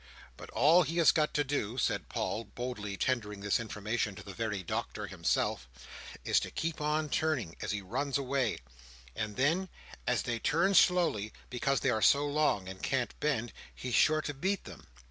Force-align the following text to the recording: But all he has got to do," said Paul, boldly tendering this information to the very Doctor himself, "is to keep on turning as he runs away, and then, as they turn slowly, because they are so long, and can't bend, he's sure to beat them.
But 0.35 0.49
all 0.49 0.81
he 0.81 0.97
has 0.97 1.11
got 1.11 1.31
to 1.35 1.43
do," 1.43 1.77
said 1.77 2.09
Paul, 2.09 2.43
boldly 2.45 2.97
tendering 2.97 3.41
this 3.41 3.59
information 3.59 4.15
to 4.15 4.23
the 4.23 4.33
very 4.33 4.63
Doctor 4.63 5.05
himself, 5.05 5.69
"is 6.25 6.39
to 6.39 6.49
keep 6.49 6.81
on 6.81 7.07
turning 7.07 7.55
as 7.61 7.69
he 7.71 7.83
runs 7.83 8.17
away, 8.17 8.57
and 9.15 9.35
then, 9.35 9.69
as 10.07 10.23
they 10.23 10.39
turn 10.39 10.73
slowly, 10.73 11.33
because 11.51 11.81
they 11.81 11.91
are 11.91 12.01
so 12.01 12.25
long, 12.25 12.67
and 12.67 12.81
can't 12.81 13.13
bend, 13.19 13.53
he's 13.75 13.93
sure 13.93 14.23
to 14.23 14.33
beat 14.33 14.63
them. 14.63 14.87